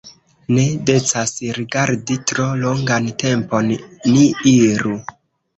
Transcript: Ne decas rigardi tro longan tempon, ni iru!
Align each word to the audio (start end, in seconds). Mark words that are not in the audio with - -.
Ne 0.53 0.61
decas 0.89 1.33
rigardi 1.57 2.17
tro 2.31 2.45
longan 2.63 3.13
tempon, 3.25 3.71
ni 4.15 4.25
iru! 4.57 4.97